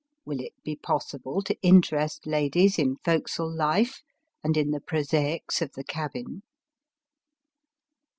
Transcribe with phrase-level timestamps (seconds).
[0.25, 4.01] Will it be possible to interest ladies in forecastle life
[4.43, 6.41] and in the prosaics of the cabin